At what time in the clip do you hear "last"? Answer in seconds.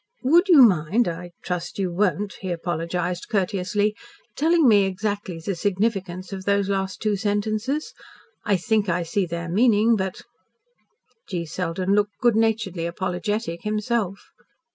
6.73-7.07